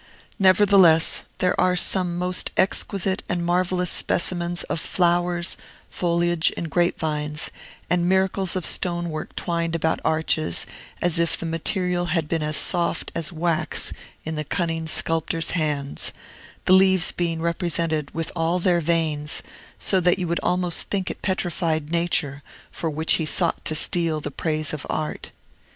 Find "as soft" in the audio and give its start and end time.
12.41-13.11